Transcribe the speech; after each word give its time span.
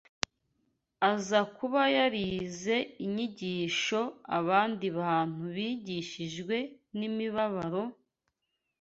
aza 1.11 1.39
kuba 1.55 1.81
yarize 1.97 2.75
icyigisho 3.05 4.01
abandi 4.37 4.87
bantu 4.99 5.43
bigishijwe 5.55 6.55
n’imibabaro! 6.97 7.83